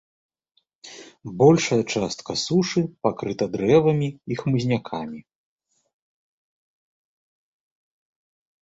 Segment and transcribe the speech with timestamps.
[1.41, 5.25] Большая частка сушы пакрыта дрэвамі і хмызнякамі.